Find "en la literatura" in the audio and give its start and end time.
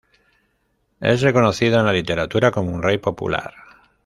1.79-2.49